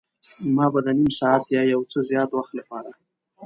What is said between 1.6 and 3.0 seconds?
یو څه زیات وخت لپاره.